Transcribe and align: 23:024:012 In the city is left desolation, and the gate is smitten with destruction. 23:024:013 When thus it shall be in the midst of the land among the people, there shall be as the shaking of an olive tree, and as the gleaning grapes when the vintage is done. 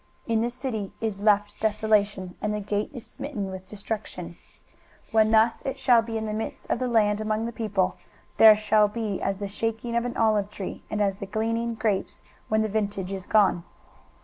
23:024:012 0.25 0.33
In 0.33 0.41
the 0.41 0.49
city 0.49 0.91
is 0.99 1.21
left 1.21 1.59
desolation, 1.59 2.35
and 2.41 2.55
the 2.55 2.59
gate 2.59 2.89
is 2.91 3.05
smitten 3.05 3.51
with 3.51 3.67
destruction. 3.67 4.29
23:024:013 4.29 4.37
When 5.13 5.29
thus 5.29 5.61
it 5.63 5.77
shall 5.77 6.01
be 6.01 6.17
in 6.17 6.25
the 6.25 6.33
midst 6.33 6.67
of 6.71 6.79
the 6.79 6.87
land 6.87 7.21
among 7.21 7.45
the 7.45 7.51
people, 7.51 7.97
there 8.37 8.55
shall 8.55 8.87
be 8.87 9.21
as 9.21 9.37
the 9.37 9.47
shaking 9.47 9.95
of 9.95 10.03
an 10.05 10.17
olive 10.17 10.49
tree, 10.49 10.81
and 10.89 11.01
as 11.03 11.17
the 11.17 11.27
gleaning 11.27 11.75
grapes 11.75 12.23
when 12.49 12.63
the 12.63 12.67
vintage 12.67 13.11
is 13.11 13.27
done. 13.27 13.63